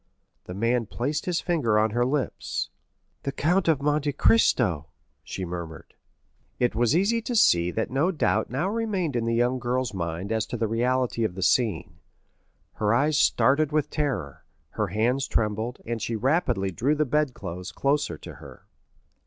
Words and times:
The 0.45 0.55
man 0.55 0.87
placed 0.87 1.27
his 1.27 1.41
finger 1.41 1.77
on 1.77 1.91
her 1.91 2.03
lips. 2.03 2.71
"The 3.21 3.31
Count 3.31 3.67
of 3.67 3.83
Monte 3.83 4.13
Cristo!" 4.13 4.87
she 5.23 5.45
murmured. 5.45 5.93
It 6.57 6.73
was 6.73 6.95
easy 6.95 7.21
to 7.21 7.35
see 7.35 7.69
that 7.69 7.91
no 7.91 8.09
doubt 8.09 8.49
now 8.49 8.67
remained 8.67 9.15
in 9.15 9.25
the 9.25 9.35
young 9.35 9.59
girl's 9.59 9.93
mind 9.93 10.31
as 10.31 10.47
to 10.47 10.57
the 10.57 10.67
reality 10.67 11.23
of 11.23 11.35
the 11.35 11.43
scene; 11.43 11.99
her 12.77 12.91
eyes 12.95 13.19
started 13.19 13.71
with 13.71 13.91
terror, 13.91 14.43
her 14.71 14.87
hands 14.87 15.27
trembled, 15.27 15.77
and 15.85 16.01
she 16.01 16.15
rapidly 16.15 16.71
drew 16.71 16.95
the 16.95 17.05
bedclothes 17.05 17.71
closer 17.71 18.17
to 18.17 18.33
her. 18.37 18.65